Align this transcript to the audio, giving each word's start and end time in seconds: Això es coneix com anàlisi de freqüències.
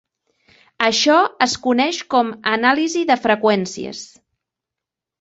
Això 0.85 1.17
es 1.47 1.53
coneix 1.67 2.01
com 2.15 2.33
anàlisi 2.55 3.07
de 3.13 3.21
freqüències. 3.29 4.05